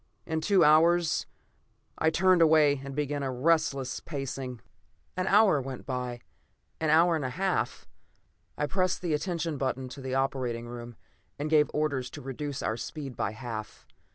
[0.25, 1.27] In two hours...
[1.99, 4.59] I turned away and began a restless pacing.
[5.15, 6.21] An hour went by;
[6.79, 7.87] an hour and a half.
[8.57, 10.95] I pressed the attention button to the operating room,
[11.37, 13.85] and gave orders to reduce our speed by half.